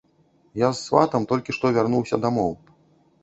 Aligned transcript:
Я 0.59 0.69
з 0.77 0.85
сватам 0.85 1.27
толькі 1.33 1.55
што 1.57 1.71
вярнуўся 1.75 2.21
дамоў. 2.25 2.51